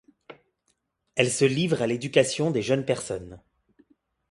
[1.13, 3.39] Elle se livre à l'éducation des jeunes personnes.